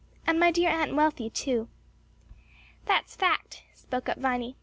"And 0.25 0.39
my 0.39 0.49
dear 0.49 0.71
Aunt 0.71 0.95
Wealthy 0.95 1.29
too." 1.29 1.69
"That's 2.85 3.13
a 3.13 3.19
fact," 3.19 3.61
spoke 3.75 4.09
up 4.09 4.17
Viny. 4.17 4.55